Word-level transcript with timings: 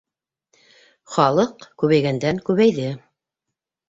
Халыҡ 1.15 1.67
күбәйгәндән-күбәйҙе. 1.83 2.89